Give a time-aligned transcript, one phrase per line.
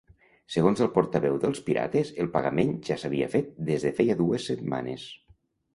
[0.53, 5.11] Segons el portaveu dels pirates, el pagament ja s'havia fet des de feia dues setmanes.